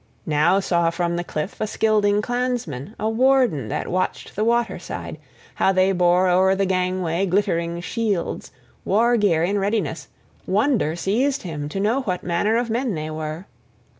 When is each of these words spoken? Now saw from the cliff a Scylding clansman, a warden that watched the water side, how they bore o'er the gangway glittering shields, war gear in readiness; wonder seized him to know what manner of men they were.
Now 0.25 0.59
saw 0.59 0.89
from 0.89 1.15
the 1.15 1.23
cliff 1.23 1.61
a 1.61 1.67
Scylding 1.67 2.23
clansman, 2.23 2.95
a 2.99 3.07
warden 3.07 3.67
that 3.67 3.87
watched 3.87 4.35
the 4.35 4.43
water 4.43 4.79
side, 4.79 5.19
how 5.53 5.71
they 5.71 5.91
bore 5.91 6.27
o'er 6.27 6.55
the 6.55 6.65
gangway 6.65 7.27
glittering 7.27 7.81
shields, 7.81 8.51
war 8.83 9.15
gear 9.15 9.43
in 9.43 9.59
readiness; 9.59 10.07
wonder 10.47 10.95
seized 10.95 11.43
him 11.43 11.69
to 11.69 11.79
know 11.79 12.01
what 12.01 12.23
manner 12.23 12.57
of 12.57 12.67
men 12.71 12.95
they 12.95 13.11
were. 13.11 13.45